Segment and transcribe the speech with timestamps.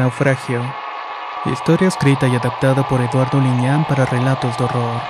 [0.00, 0.62] Naufragio.
[1.44, 5.02] Historia escrita y adaptada por Eduardo Liñán para relatos de horror.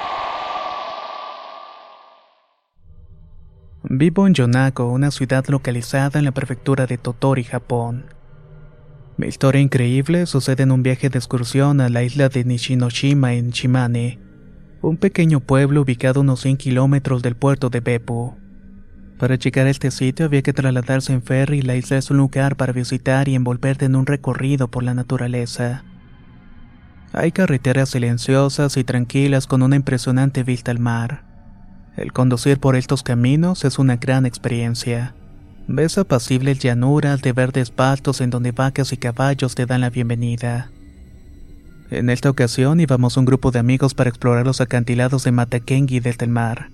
[3.85, 8.07] Vivo en Yonako, una ciudad localizada en la prefectura de Totori, Japón.
[9.17, 13.51] Mi historia increíble sucede en un viaje de excursión a la isla de Nishinoshima en
[13.51, 14.19] Shimane,
[14.83, 18.40] un pequeño pueblo ubicado unos 100 kilómetros del puerto de Beppu.
[19.21, 22.17] Para llegar a este sitio había que trasladarse en ferry y la isla es un
[22.17, 25.85] lugar para visitar y envolverte en un recorrido por la naturaleza.
[27.13, 31.23] Hay carreteras silenciosas y tranquilas con una impresionante vista al mar.
[31.99, 35.15] El conducir por estos caminos es una gran experiencia.
[35.69, 40.71] Ves apacibles llanuras de verdes pastos en donde vacas y caballos te dan la bienvenida.
[41.91, 46.25] En esta ocasión íbamos un grupo de amigos para explorar los acantilados de Matakengi desde
[46.25, 46.71] el mar.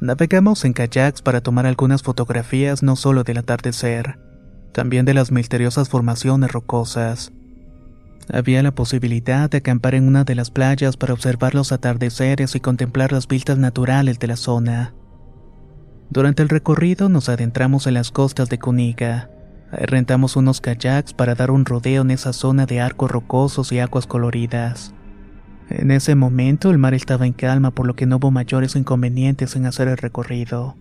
[0.00, 4.18] Navegamos en kayaks para tomar algunas fotografías no solo del atardecer,
[4.72, 7.32] también de las misteriosas formaciones rocosas.
[8.32, 12.60] Había la posibilidad de acampar en una de las playas para observar los atardeceres y
[12.60, 14.94] contemplar las vistas naturales de la zona.
[16.08, 19.28] Durante el recorrido nos adentramos en las costas de Kuniga.
[19.70, 23.80] Ahí rentamos unos kayaks para dar un rodeo en esa zona de arcos rocosos y
[23.80, 24.94] aguas coloridas.
[25.70, 29.54] En ese momento el mar estaba en calma por lo que no hubo mayores inconvenientes
[29.54, 30.74] en hacer el recorrido.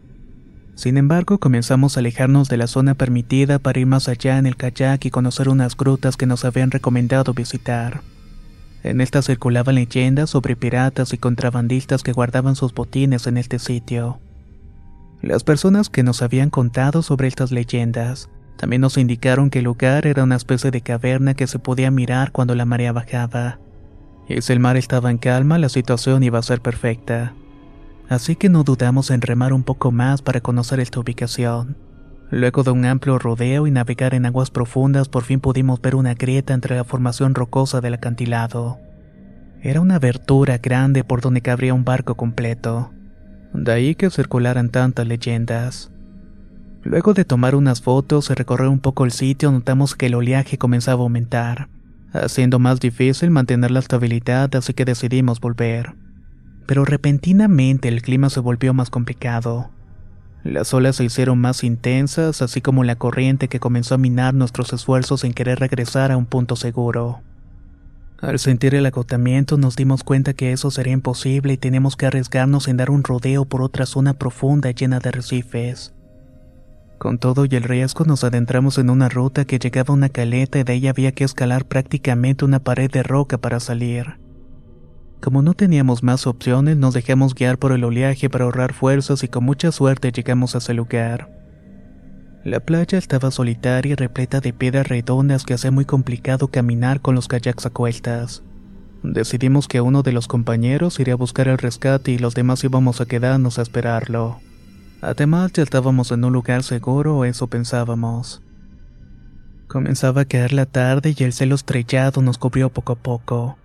[0.74, 4.56] Sin embargo, comenzamos a alejarnos de la zona permitida para ir más allá en el
[4.56, 8.02] kayak y conocer unas grutas que nos habían recomendado visitar.
[8.82, 14.20] En estas circulaban leyendas sobre piratas y contrabandistas que guardaban sus botines en este sitio.
[15.22, 20.08] Las personas que nos habían contado sobre estas leyendas también nos indicaron que el lugar
[20.08, 23.60] era una especie de caverna que se podía mirar cuando la marea bajaba
[24.42, 27.34] si el mar estaba en calma, la situación iba a ser perfecta.
[28.08, 31.78] Así que no dudamos en remar un poco más para conocer esta ubicación.
[32.30, 36.14] Luego de un amplio rodeo y navegar en aguas profundas, por fin pudimos ver una
[36.14, 38.78] grieta entre la formación rocosa del acantilado.
[39.62, 42.92] Era una abertura grande por donde cabría un barco completo.
[43.54, 45.92] De ahí que circularan tantas leyendas.
[46.84, 50.60] Luego de tomar unas fotos y recorrer un poco el sitio, notamos que el oleaje
[50.60, 51.68] comenzaba a aumentar
[52.14, 55.94] haciendo más difícil mantener la estabilidad, así que decidimos volver.
[56.66, 59.70] Pero repentinamente el clima se volvió más complicado.
[60.44, 64.72] Las olas se hicieron más intensas, así como la corriente que comenzó a minar nuestros
[64.72, 67.22] esfuerzos en querer regresar a un punto seguro.
[68.22, 72.68] Al sentir el agotamiento nos dimos cuenta que eso sería imposible y teníamos que arriesgarnos
[72.68, 75.94] en dar un rodeo por otra zona profunda llena de arrecifes.
[77.00, 80.60] Con todo y el riesgo nos adentramos en una ruta que llegaba a una caleta
[80.60, 84.20] y de ahí había que escalar prácticamente una pared de roca para salir.
[85.22, 89.30] Como no teníamos más opciones, nos dejamos guiar por el oleaje para ahorrar fuerzas y
[89.30, 91.30] con mucha suerte llegamos a ese lugar.
[92.44, 97.16] La playa estaba solitaria y repleta de piedras redondas que hacía muy complicado caminar con
[97.16, 98.44] los kayaks a cuestas.
[99.04, 103.00] Decidimos que uno de los compañeros iría a buscar el rescate y los demás íbamos
[103.00, 104.42] a quedarnos a esperarlo.
[105.02, 108.42] Además ya estábamos en un lugar seguro, eso pensábamos.
[109.68, 113.58] Comenzaba a caer la tarde y el cielo estrellado nos cubrió poco a poco.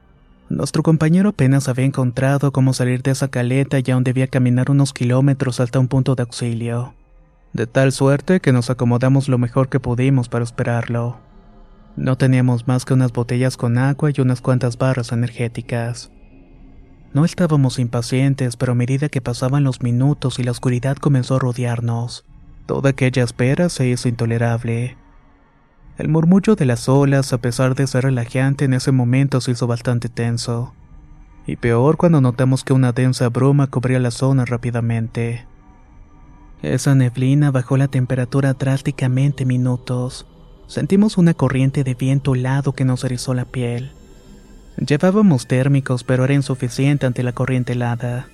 [0.50, 4.92] Nuestro compañero apenas había encontrado cómo salir de esa caleta y aún debía caminar unos
[4.92, 6.94] kilómetros hasta un punto de auxilio.
[7.54, 11.18] De tal suerte que nos acomodamos lo mejor que pudimos para esperarlo.
[11.96, 16.10] No teníamos más que unas botellas con agua y unas cuantas barras energéticas.
[17.14, 21.38] No estábamos impacientes, pero a medida que pasaban los minutos y la oscuridad comenzó a
[21.38, 22.24] rodearnos,
[22.66, 24.96] toda aquella espera se hizo intolerable.
[25.96, 29.68] El murmullo de las olas, a pesar de ser relajante en ese momento, se hizo
[29.68, 30.74] bastante tenso.
[31.46, 35.46] Y peor cuando notamos que una densa bruma cubría la zona rápidamente.
[36.62, 40.26] Esa neblina bajó la temperatura drásticamente minutos.
[40.66, 43.92] Sentimos una corriente de viento helado que nos erizó la piel.
[44.76, 48.28] Llevábamos térmicos, pero era insuficiente ante la corriente helada.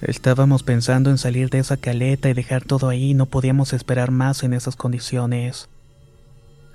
[0.00, 4.42] Estábamos pensando en salir de esa caleta y dejar todo ahí, no podíamos esperar más
[4.42, 5.68] en esas condiciones.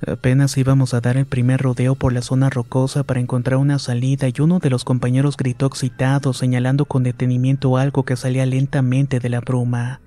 [0.06, 4.28] Apenas íbamos a dar el primer rodeo por la zona rocosa para encontrar una salida
[4.28, 9.30] y uno de los compañeros gritó excitado señalando con detenimiento algo que salía lentamente de
[9.30, 10.02] la bruma.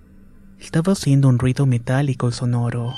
[0.61, 2.95] Estaba haciendo un ruido metálico y sonoro.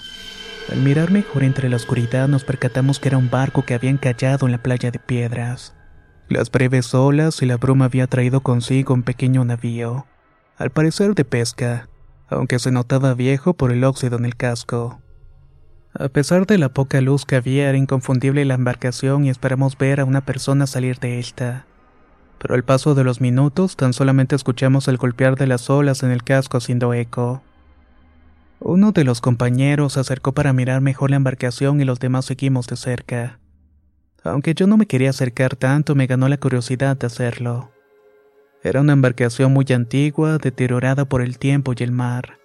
[0.70, 4.46] Al mirar mejor entre la oscuridad nos percatamos que era un barco que había encallado
[4.46, 5.74] en la playa de piedras.
[6.28, 10.06] Las breves olas y la bruma había traído consigo un pequeño navío,
[10.56, 11.88] al parecer de pesca,
[12.28, 15.00] aunque se notaba viejo por el óxido en el casco.
[15.92, 19.98] A pesar de la poca luz que había, era inconfundible la embarcación y esperamos ver
[19.98, 21.66] a una persona salir de esta.
[22.38, 26.12] Pero al paso de los minutos, tan solamente escuchamos el golpear de las olas en
[26.12, 27.42] el casco haciendo eco.
[28.62, 32.66] Uno de los compañeros se acercó para mirar mejor la embarcación y los demás seguimos
[32.66, 33.40] de cerca.
[34.22, 37.70] Aunque yo no me quería acercar tanto, me ganó la curiosidad de hacerlo.
[38.62, 42.38] Era una embarcación muy antigua, deteriorada por el tiempo y el mar.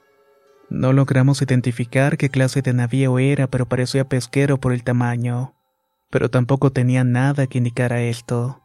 [0.70, 5.54] No logramos identificar qué clase de navío era, pero parecía pesquero por el tamaño.
[6.10, 8.62] Pero tampoco tenía nada que indicara esto.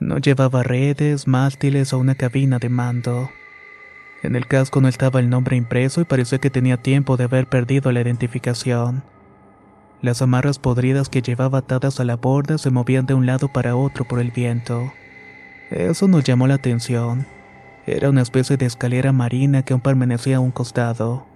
[0.00, 3.30] No llevaba redes, mástiles o una cabina de mando.
[4.24, 7.46] En el casco no estaba el nombre impreso y parecía que tenía tiempo de haber
[7.46, 9.02] perdido la identificación.
[10.00, 13.76] Las amarras podridas que llevaba atadas a la borda se movían de un lado para
[13.76, 14.90] otro por el viento.
[15.70, 17.26] Eso nos llamó la atención.
[17.86, 21.26] Era una especie de escalera marina que aún permanecía a un costado.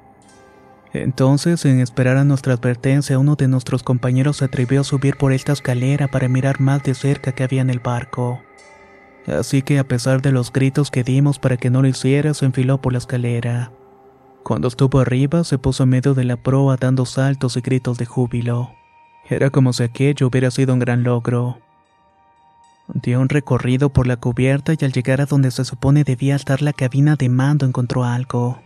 [0.95, 5.35] Entonces, sin esperar a nuestra advertencia, uno de nuestros compañeros se atrevió a subir por
[5.35, 8.41] esta escalera para mirar más de cerca qué había en el barco.
[9.29, 12.47] Así que a pesar de los gritos que dimos para que no lo hiciera, se
[12.47, 13.71] enfiló por la escalera.
[14.43, 18.07] Cuando estuvo arriba, se puso en medio de la proa dando saltos y gritos de
[18.07, 18.71] júbilo.
[19.29, 21.59] Era como si aquello hubiera sido un gran logro.
[22.95, 26.63] Dio un recorrido por la cubierta y al llegar a donde se supone debía estar
[26.63, 28.63] la cabina de mando encontró algo.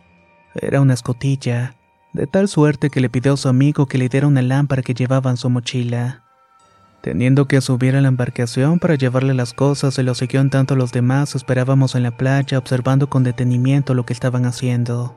[0.54, 1.74] Era una escotilla,
[2.12, 4.94] de tal suerte que le pidió a su amigo que le diera una lámpara que
[4.94, 6.22] llevaba en su mochila.
[7.02, 10.76] Teniendo que subir a la embarcación para llevarle las cosas, se lo siguió en tanto
[10.76, 15.16] los demás esperábamos en la playa observando con detenimiento lo que estaban haciendo.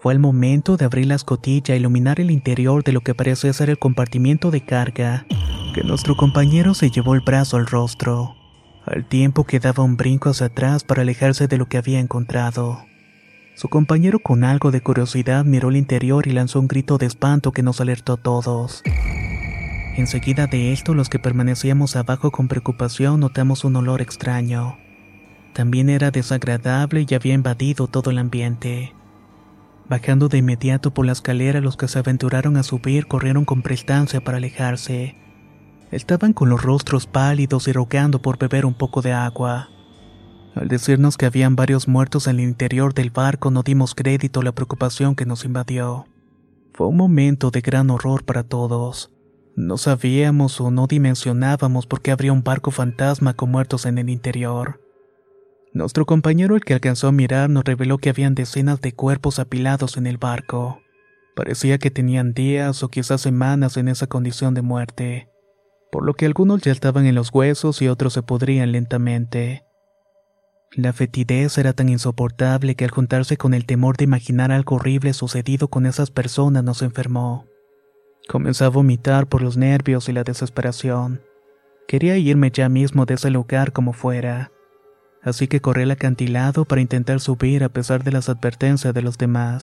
[0.00, 3.52] Fue el momento de abrir la escotilla e iluminar el interior de lo que parecía
[3.52, 5.26] ser el compartimiento de carga
[5.74, 8.36] que nuestro compañero se llevó el brazo al rostro,
[8.86, 12.84] al tiempo que daba un brinco hacia atrás para alejarse de lo que había encontrado.
[13.56, 17.50] Su compañero con algo de curiosidad miró el interior y lanzó un grito de espanto
[17.50, 18.84] que nos alertó a todos.
[19.98, 24.78] Enseguida de esto, los que permanecíamos abajo con preocupación notamos un olor extraño.
[25.54, 28.94] También era desagradable y había invadido todo el ambiente.
[29.88, 34.20] Bajando de inmediato por la escalera, los que se aventuraron a subir corrieron con prestancia
[34.20, 35.16] para alejarse.
[35.90, 39.68] Estaban con los rostros pálidos y rogando por beber un poco de agua.
[40.54, 44.44] Al decirnos que habían varios muertos en el interior del barco no dimos crédito a
[44.44, 46.06] la preocupación que nos invadió.
[46.72, 49.10] Fue un momento de gran horror para todos.
[49.58, 54.08] No sabíamos o no dimensionábamos por qué habría un barco fantasma con muertos en el
[54.08, 54.80] interior.
[55.72, 59.96] Nuestro compañero el que alcanzó a mirar nos reveló que habían decenas de cuerpos apilados
[59.96, 60.80] en el barco.
[61.34, 65.28] Parecía que tenían días o quizás semanas en esa condición de muerte
[65.90, 69.64] por lo que algunos ya estaban en los huesos y otros se podrían lentamente.
[70.72, 75.14] La fetidez era tan insoportable que al juntarse con el temor de imaginar algo horrible
[75.14, 77.46] sucedido con esas personas nos enfermó.
[78.28, 81.22] Comencé a vomitar por los nervios y la desesperación.
[81.88, 84.52] Quería irme ya mismo de ese lugar como fuera.
[85.22, 89.16] Así que corrí al acantilado para intentar subir a pesar de las advertencias de los
[89.16, 89.62] demás.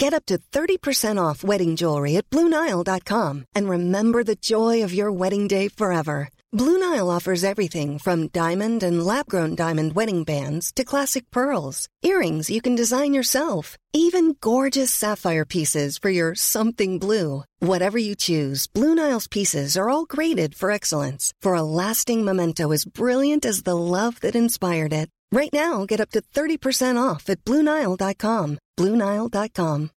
[0.00, 5.12] Get up to 30% off wedding jewelry at BlueNile.com and remember the joy of your
[5.12, 6.30] wedding day forever.
[6.54, 11.88] Blue Nile offers everything from diamond and lab grown diamond wedding bands to classic pearls,
[12.02, 17.44] earrings you can design yourself, even gorgeous sapphire pieces for your something blue.
[17.60, 22.70] Whatever you choose, Blue Nile's pieces are all graded for excellence for a lasting memento
[22.70, 25.08] as brilliant as the love that inspired it.
[25.32, 28.58] Right now, get up to 30% off at BlueNile.com.
[28.78, 29.90] BlueNile.com.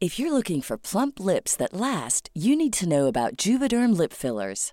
[0.00, 4.12] If you're looking for plump lips that last, you need to know about Juvederm lip
[4.12, 4.72] fillers.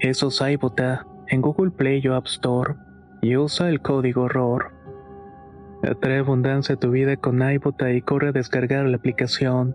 [0.00, 2.74] Eso es iBota en Google Play o App Store
[3.22, 4.72] y usa el código horror.
[5.82, 9.74] Atrae abundancia a tu vida con iBota y corre a descargar la aplicación.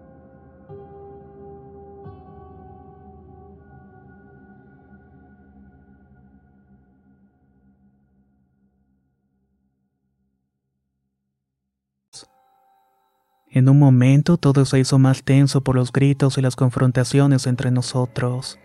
[13.54, 17.70] En un momento todo se hizo más tenso por los gritos y las confrontaciones entre
[17.70, 18.60] nosotros.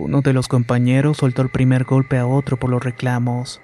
[0.00, 3.60] Uno de los compañeros soltó el primer golpe a otro por los reclamos.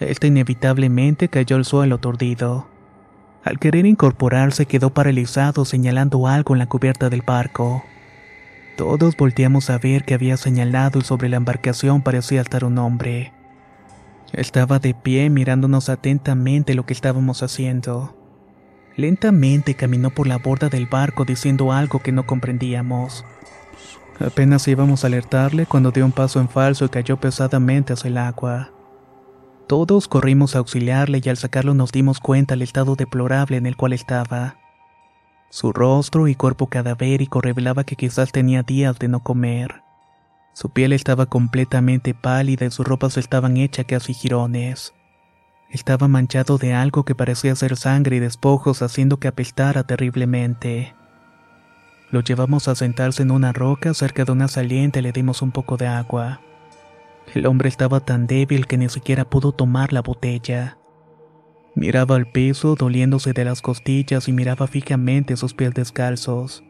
[0.00, 2.66] Este inevitablemente cayó al suelo aturdido.
[3.44, 7.84] Al querer incorporarse quedó paralizado señalando algo en la cubierta del barco.
[8.76, 13.32] Todos volteamos a ver que había señalado y sobre la embarcación parecía estar un hombre.
[14.32, 18.16] Estaba de pie mirándonos atentamente lo que estábamos haciendo.
[18.96, 23.24] Lentamente caminó por la borda del barco diciendo algo que no comprendíamos.
[24.18, 28.18] Apenas íbamos a alertarle cuando dio un paso en falso y cayó pesadamente hacia el
[28.18, 28.70] agua.
[29.66, 33.76] Todos corrimos a auxiliarle y al sacarlo nos dimos cuenta del estado deplorable en el
[33.76, 34.56] cual estaba.
[35.50, 39.82] Su rostro y cuerpo cadavérico revelaba que quizás tenía días de no comer.
[40.54, 44.94] Su piel estaba completamente pálida y sus ropas estaban hechas casi jirones.
[45.70, 50.94] Estaba manchado de algo que parecía ser sangre y despojos haciendo que apestara terriblemente.
[52.10, 55.50] Lo llevamos a sentarse en una roca cerca de una saliente y le dimos un
[55.50, 56.40] poco de agua.
[57.34, 60.78] El hombre estaba tan débil que ni siquiera pudo tomar la botella.
[61.74, 66.62] Miraba al piso, doliéndose de las costillas y miraba fijamente sus pies descalzos.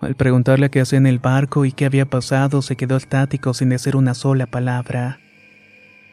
[0.00, 3.70] Al preguntarle qué hacía en el barco y qué había pasado, se quedó estático sin
[3.70, 5.18] decir una sola palabra.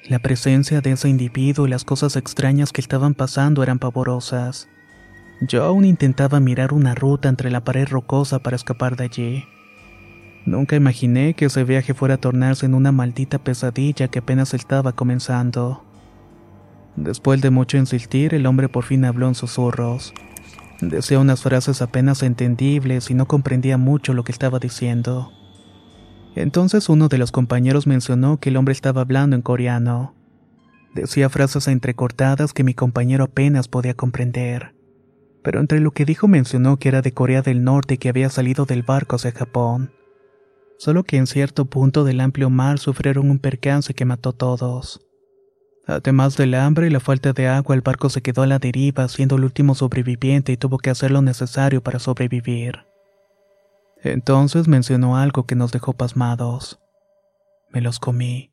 [0.10, 4.67] La presencia de ese individuo y las cosas extrañas que estaban pasando eran pavorosas.
[5.41, 9.45] Yo aún intentaba mirar una ruta entre la pared rocosa para escapar de allí.
[10.45, 14.93] Nunca imaginé que ese viaje fuera a tornarse en una maldita pesadilla que apenas estaba
[14.93, 15.83] comenzando.
[16.95, 20.13] Después de mucho insistir, el hombre por fin habló en susurros.
[20.81, 25.31] Decía unas frases apenas entendibles y no comprendía mucho lo que estaba diciendo.
[26.35, 30.13] Entonces uno de los compañeros mencionó que el hombre estaba hablando en coreano.
[30.93, 34.75] Decía frases entrecortadas que mi compañero apenas podía comprender.
[35.45, 38.31] Pero entre lo que dijo mencionó que era de Corea del Norte y que había
[38.31, 39.91] salido del barco hacia Japón.
[40.79, 45.05] Solo que en cierto punto del amplio mar sufrieron un percance que mató a todos.
[45.85, 49.07] Además del hambre y la falta de agua, el barco se quedó a la deriva,
[49.07, 52.79] siendo el último sobreviviente y tuvo que hacer lo necesario para sobrevivir.
[54.01, 56.79] Entonces mencionó algo que nos dejó pasmados.
[57.69, 58.51] Me los comí.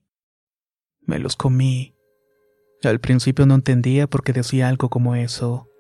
[1.00, 1.96] Me los comí.
[2.84, 5.72] Al principio no entendía por qué decía algo como eso.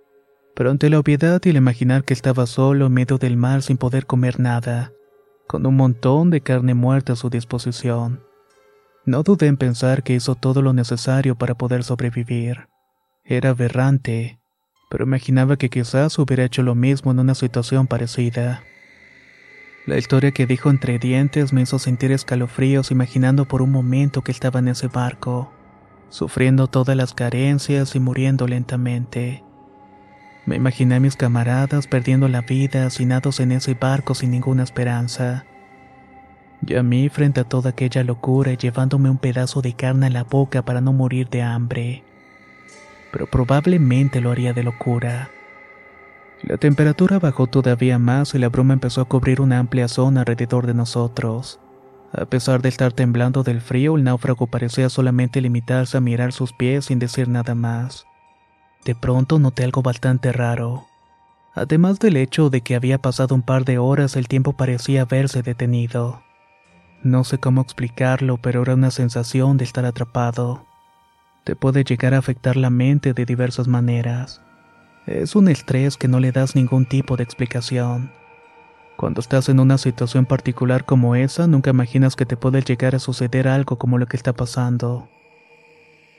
[0.54, 3.78] Pero ante la obviedad y el imaginar que estaba solo en medio del mar sin
[3.78, 4.92] poder comer nada,
[5.46, 8.20] con un montón de carne muerta a su disposición,
[9.04, 12.68] no dudé en pensar que hizo todo lo necesario para poder sobrevivir.
[13.24, 14.38] Era aberrante,
[14.90, 18.62] pero imaginaba que quizás hubiera hecho lo mismo en una situación parecida.
[19.86, 24.30] La historia que dijo entre dientes me hizo sentir escalofríos imaginando por un momento que
[24.30, 25.52] estaba en ese barco,
[26.08, 29.42] sufriendo todas las carencias y muriendo lentamente.
[30.46, 35.44] Me imaginé a mis camaradas perdiendo la vida, hacinados en ese barco sin ninguna esperanza.
[36.66, 40.24] Y a mí frente a toda aquella locura llevándome un pedazo de carne a la
[40.24, 42.04] boca para no morir de hambre
[43.12, 45.30] pero probablemente lo haría de locura.
[46.42, 50.66] La temperatura bajó todavía más y la bruma empezó a cubrir una amplia zona alrededor
[50.66, 51.60] de nosotros.
[52.12, 56.52] A pesar de estar temblando del frío, el náufrago parecía solamente limitarse a mirar sus
[56.52, 58.06] pies sin decir nada más.
[58.84, 60.86] De pronto noté algo bastante raro.
[61.54, 65.42] Además del hecho de que había pasado un par de horas, el tiempo parecía haberse
[65.42, 66.22] detenido.
[67.02, 70.66] No sé cómo explicarlo, pero era una sensación de estar atrapado
[71.44, 74.40] te puede llegar a afectar la mente de diversas maneras.
[75.06, 78.12] Es un estrés que no le das ningún tipo de explicación.
[78.96, 83.00] Cuando estás en una situación particular como esa, nunca imaginas que te puede llegar a
[83.00, 85.08] suceder algo como lo que está pasando.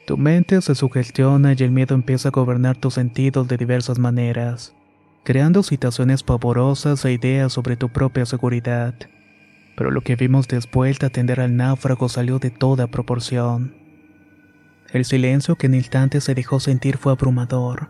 [0.05, 4.75] Tu mente se sugestiona y el miedo empieza a gobernar tus sentidos de diversas maneras,
[5.23, 8.95] creando situaciones pavorosas e ideas sobre tu propia seguridad.
[9.77, 13.75] Pero lo que vimos después de atender al náufrago salió de toda proporción.
[14.91, 17.89] El silencio que en instantes se dejó sentir fue abrumador.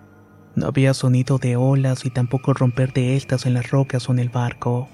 [0.56, 4.20] No había sonido de olas y tampoco romper de estas en las rocas o en
[4.20, 4.88] el barco.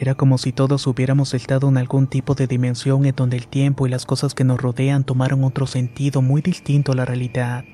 [0.00, 3.84] Era como si todos hubiéramos estado en algún tipo de dimensión en donde el tiempo
[3.84, 7.64] y las cosas que nos rodean tomaron otro sentido muy distinto a la realidad.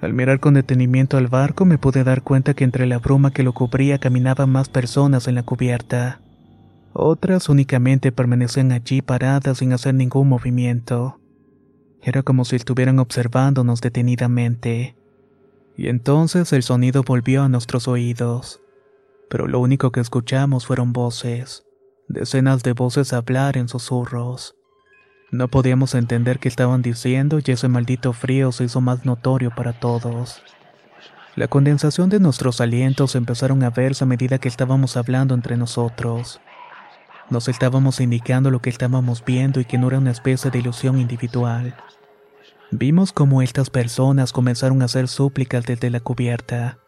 [0.00, 3.42] Al mirar con detenimiento al barco me pude dar cuenta que entre la bruma que
[3.42, 6.22] lo cubría caminaban más personas en la cubierta.
[6.94, 11.20] Otras únicamente permanecían allí paradas sin hacer ningún movimiento.
[12.00, 14.96] Era como si estuvieran observándonos detenidamente.
[15.76, 18.62] Y entonces el sonido volvió a nuestros oídos.
[19.30, 21.64] Pero lo único que escuchamos fueron voces,
[22.08, 24.54] decenas de voces hablar en susurros.
[25.30, 29.74] No podíamos entender qué estaban diciendo y ese maldito frío se hizo más notorio para
[29.74, 30.42] todos.
[31.36, 36.40] La condensación de nuestros alientos empezaron a verse a medida que estábamos hablando entre nosotros.
[37.30, 40.98] Nos estábamos indicando lo que estábamos viendo y que no era una especie de ilusión
[40.98, 41.76] individual.
[42.70, 46.78] Vimos cómo estas personas comenzaron a hacer súplicas desde la cubierta,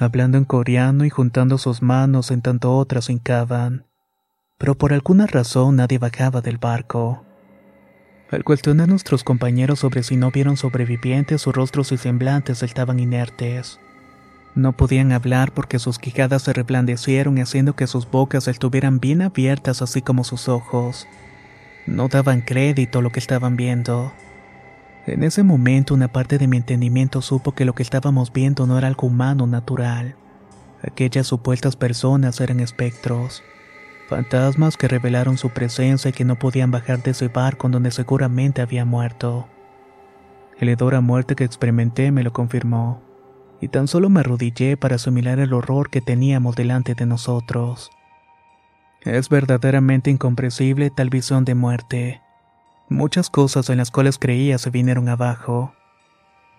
[0.00, 3.86] hablando en coreano y juntando sus manos en tanto otras hincaban.
[4.58, 7.24] Pero por alguna razón nadie bajaba del barco.
[8.30, 13.00] Al cuestionar a nuestros compañeros sobre si no vieron sobrevivientes, sus rostros y semblantes estaban
[13.00, 13.80] inertes.
[14.54, 19.82] No podían hablar porque sus quijadas se reblandecieron haciendo que sus bocas estuvieran bien abiertas
[19.82, 21.06] así como sus ojos.
[21.86, 24.12] No daban crédito a lo que estaban viendo.
[25.06, 28.76] En ese momento una parte de mi entendimiento supo que lo que estábamos viendo no
[28.78, 30.14] era algo humano natural.
[30.82, 33.42] Aquellas supuestas personas eran espectros,
[34.08, 38.60] fantasmas que revelaron su presencia y que no podían bajar de ese barco donde seguramente
[38.60, 39.46] había muerto.
[40.58, 43.02] El hedor a muerte que experimenté me lo confirmó,
[43.60, 47.90] y tan solo me arrodillé para asimilar el horror que teníamos delante de nosotros.
[49.02, 52.20] Es verdaderamente incomprensible tal visión de muerte.
[52.90, 55.72] Muchas cosas en las cuales creía se vinieron abajo.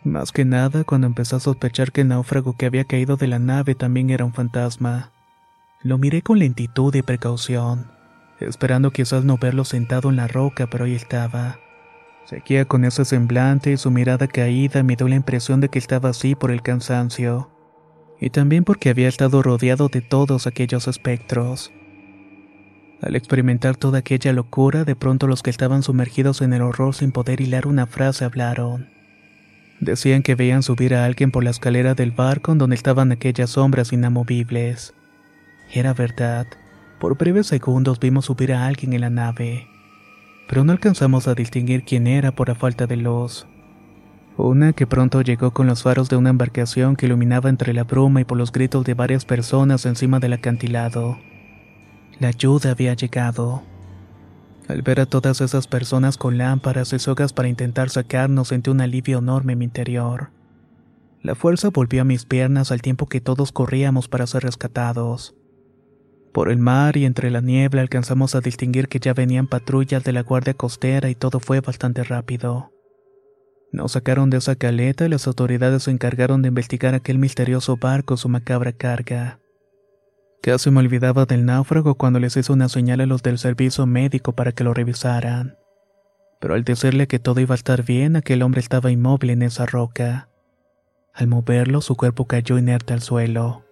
[0.05, 3.37] Más que nada cuando empecé a sospechar que el náufrago que había caído de la
[3.37, 5.11] nave también era un fantasma.
[5.83, 7.91] Lo miré con lentitud y precaución,
[8.39, 11.59] esperando quizás no verlo sentado en la roca, pero ahí estaba.
[12.23, 16.09] Seguía con ese semblante y su mirada caída me dio la impresión de que estaba
[16.09, 17.51] así por el cansancio,
[18.21, 21.73] y también porque había estado rodeado de todos aquellos espectros.
[23.01, 27.11] Al experimentar toda aquella locura, de pronto los que estaban sumergidos en el horror sin
[27.11, 28.89] poder hilar una frase hablaron.
[29.79, 33.91] Decían que veían subir a alguien por la escalera del barco donde estaban aquellas sombras
[33.91, 34.93] inamovibles.
[35.73, 36.45] Era verdad.
[36.99, 39.67] Por breves segundos vimos subir a alguien en la nave,
[40.47, 43.47] pero no alcanzamos a distinguir quién era por la falta de luz.
[44.37, 48.21] Una que pronto llegó con los faros de una embarcación que iluminaba entre la bruma
[48.21, 51.17] y por los gritos de varias personas encima del acantilado.
[52.21, 53.63] La ayuda había llegado.
[54.67, 58.79] Al ver a todas esas personas con lámparas y sogas para intentar sacarnos, sentí un
[58.79, 60.29] alivio enorme en mi interior.
[61.23, 65.33] La fuerza volvió a mis piernas al tiempo que todos corríamos para ser rescatados.
[66.31, 70.13] Por el mar y entre la niebla alcanzamos a distinguir que ya venían patrullas de
[70.13, 72.71] la Guardia Costera y todo fue bastante rápido.
[73.71, 78.15] Nos sacaron de esa caleta y las autoridades se encargaron de investigar aquel misterioso barco
[78.15, 79.40] su macabra carga.
[80.41, 84.33] Casi me olvidaba del náufrago cuando les hice una señal a los del servicio médico
[84.33, 85.57] para que lo revisaran.
[86.39, 89.67] Pero al decirle que todo iba a estar bien, aquel hombre estaba inmóvil en esa
[89.67, 90.29] roca,
[91.13, 93.65] Al moverlo, su cuerpo cayó inerte al suelo.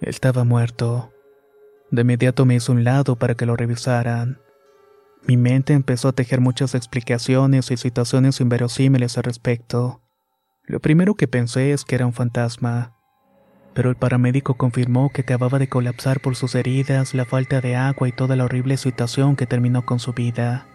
[0.00, 1.12] Estaba muerto.
[1.90, 4.40] De inmediato me hizo un lado para que lo revisaran.
[5.22, 10.02] Mi mente empezó a tejer muchas explicaciones y situaciones inverosímiles al respecto.
[10.64, 12.93] Lo primero que pensé es que era un fantasma,
[13.74, 18.08] pero el paramédico confirmó que acababa de colapsar por sus heridas, la falta de agua
[18.08, 20.66] y toda la horrible situación que terminó con su vida.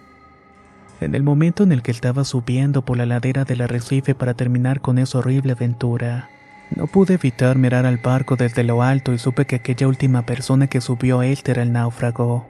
[1.02, 4.82] En el momento en el que estaba subiendo por la ladera del arrecife para terminar
[4.82, 6.30] con esa horrible aventura,
[6.76, 10.68] no pude evitar mirar al barco desde lo alto y supe que aquella última persona
[10.68, 12.48] que subió a él era el náufrago.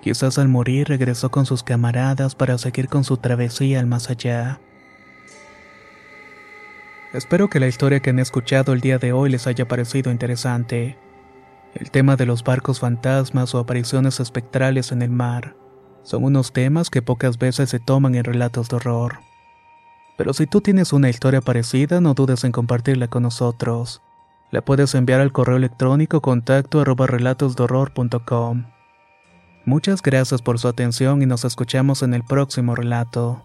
[0.00, 4.58] Quizás al morir regresó con sus camaradas para seguir con su travesía al más allá.
[7.12, 10.96] Espero que la historia que han escuchado el día de hoy les haya parecido interesante.
[11.74, 15.56] El tema de los barcos fantasmas o apariciones espectrales en el mar
[16.04, 19.18] son unos temas que pocas veces se toman en relatos de horror.
[20.16, 24.02] Pero si tú tienes una historia parecida, no dudes en compartirla con nosotros.
[24.52, 27.08] La puedes enviar al correo electrónico contacto arroba.
[29.64, 33.44] Muchas gracias por su atención y nos escuchamos en el próximo relato.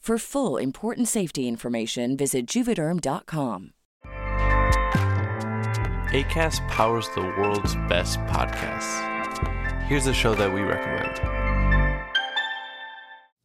[0.01, 3.73] For full important safety information, visit juvederm.com.
[6.11, 9.07] ACAST powers the world's best podcasts.
[9.83, 11.40] Here's a show that we recommend.